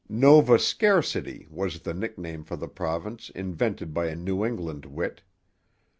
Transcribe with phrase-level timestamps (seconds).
[0.09, 5.21] 'Nova Scarcity' was the nickname for the province invented by a New England wit.